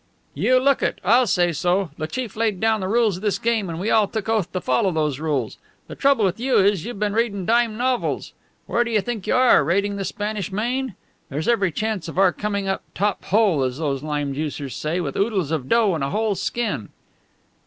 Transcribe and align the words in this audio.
"You 0.33 0.59
look 0.59 0.81
it! 0.81 0.99
I'll 1.05 1.27
say 1.27 1.51
so! 1.51 1.91
The 1.99 2.07
chief 2.07 2.35
laid 2.35 2.59
down 2.59 2.79
the 2.79 2.87
rules 2.87 3.17
of 3.17 3.21
this 3.21 3.37
game, 3.37 3.69
and 3.69 3.79
we 3.79 3.91
all 3.91 4.07
took 4.07 4.27
oath 4.27 4.51
to 4.51 4.59
follow 4.59 4.91
those 4.91 5.19
rules. 5.19 5.59
The 5.85 5.93
trouble 5.93 6.25
with 6.25 6.39
you 6.39 6.57
is, 6.57 6.83
you've 6.83 6.97
been 6.97 7.13
reading 7.13 7.45
dime 7.45 7.77
novels. 7.77 8.33
Where 8.65 8.83
do 8.83 8.89
you 8.89 8.99
think 8.99 9.27
you 9.27 9.35
are 9.35 9.63
raiding 9.63 9.97
the 9.97 10.03
Spanish 10.03 10.51
Main? 10.51 10.95
There's 11.29 11.47
every 11.47 11.71
chance 11.71 12.07
of 12.07 12.17
our 12.17 12.33
coming 12.33 12.67
out 12.67 12.81
top 12.95 13.25
hole, 13.25 13.61
as 13.61 13.77
those 13.77 14.01
lime 14.01 14.33
juicers 14.33 14.73
say, 14.73 14.99
with 15.01 15.15
oodles 15.15 15.51
of 15.51 15.69
dough 15.69 15.93
and 15.93 16.03
a 16.03 16.09
whole 16.09 16.33
skin." 16.33 16.89